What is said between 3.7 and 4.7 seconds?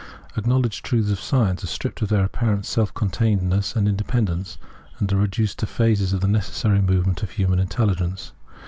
and independence,